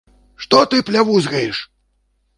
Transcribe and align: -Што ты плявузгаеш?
-Што 0.45 0.61
ты 0.71 0.79
плявузгаеш? 0.89 1.63